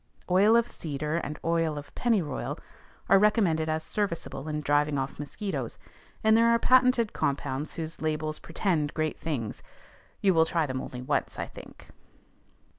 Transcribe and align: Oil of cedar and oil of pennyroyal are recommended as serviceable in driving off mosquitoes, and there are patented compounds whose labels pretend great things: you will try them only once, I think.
Oil 0.31 0.55
of 0.55 0.67
cedar 0.67 1.17
and 1.17 1.37
oil 1.45 1.77
of 1.77 1.93
pennyroyal 1.93 2.57
are 3.07 3.19
recommended 3.19 3.69
as 3.69 3.83
serviceable 3.83 4.47
in 4.47 4.59
driving 4.61 4.97
off 4.97 5.19
mosquitoes, 5.19 5.77
and 6.23 6.35
there 6.35 6.49
are 6.49 6.57
patented 6.57 7.13
compounds 7.13 7.75
whose 7.75 8.01
labels 8.01 8.39
pretend 8.39 8.95
great 8.95 9.19
things: 9.19 9.61
you 10.19 10.33
will 10.33 10.47
try 10.47 10.65
them 10.65 10.81
only 10.81 11.03
once, 11.03 11.37
I 11.37 11.45
think. 11.45 11.89